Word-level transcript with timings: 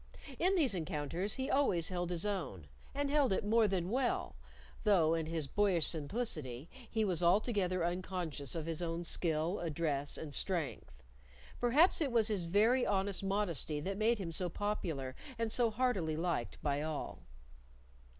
In 0.39 0.55
these 0.55 0.73
encounters 0.73 1.35
he 1.35 1.47
always 1.47 1.89
held 1.89 2.09
his 2.09 2.25
own; 2.25 2.65
and 2.95 3.11
held 3.11 3.31
it 3.31 3.45
more 3.45 3.67
than 3.67 3.91
well, 3.91 4.35
though, 4.83 5.13
in 5.13 5.27
his 5.27 5.45
boyish 5.47 5.85
simplicity, 5.85 6.67
he 6.89 7.05
was 7.05 7.21
altogether 7.21 7.85
unconscious 7.85 8.55
of 8.55 8.65
his 8.65 8.81
own 8.81 9.03
skill, 9.03 9.59
address, 9.59 10.17
and 10.17 10.33
strength. 10.33 11.03
Perhaps 11.59 12.01
it 12.01 12.11
was 12.11 12.29
his 12.29 12.45
very 12.45 12.83
honest 12.83 13.23
modesty 13.23 13.79
that 13.79 13.95
made 13.95 14.17
him 14.17 14.31
so 14.31 14.49
popular 14.49 15.15
and 15.37 15.51
so 15.51 15.69
heartily 15.69 16.15
liked 16.15 16.59
by 16.63 16.81
all. 16.81 17.21